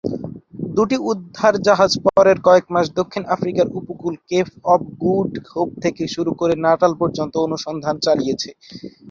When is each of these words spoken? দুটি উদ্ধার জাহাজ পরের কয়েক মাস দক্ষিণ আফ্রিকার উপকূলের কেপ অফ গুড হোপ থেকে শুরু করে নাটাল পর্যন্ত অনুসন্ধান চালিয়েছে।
দুটি 0.75 0.97
উদ্ধার 1.11 1.53
জাহাজ 1.67 1.91
পরের 2.05 2.37
কয়েক 2.47 2.65
মাস 2.73 2.85
দক্ষিণ 2.99 3.23
আফ্রিকার 3.35 3.67
উপকূলের 3.79 4.21
কেপ 4.29 4.47
অফ 4.73 4.81
গুড 5.01 5.31
হোপ 5.51 5.69
থেকে 5.83 6.03
শুরু 6.15 6.31
করে 6.39 6.53
নাটাল 6.65 6.91
পর্যন্ত 7.01 7.33
অনুসন্ধান 7.47 7.95
চালিয়েছে। 8.05 8.49